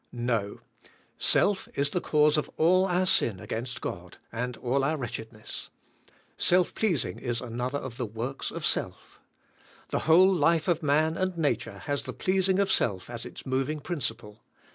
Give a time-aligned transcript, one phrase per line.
[0.13, 0.61] No.
[1.19, 5.69] Self is the cause of all our sin against God, and all our wretch edness.
[6.39, 9.19] Self pleasing is another of the works of self.
[9.89, 13.79] The whole life of man and nature has the pleasing of self as its moving
[13.79, 14.43] principle.